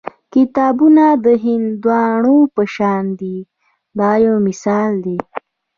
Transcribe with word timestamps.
کتابونه 0.33 1.05
د 1.25 1.27
هیندارو 1.45 2.39
په 2.55 2.63
شان 2.75 3.03
دي 3.19 3.37
دا 3.97 4.11
یو 4.25 4.35
مثال 4.47 4.91
دی. 5.05 5.17